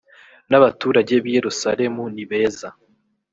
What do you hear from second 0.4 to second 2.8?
n abaturage b i yerusalemu nibeza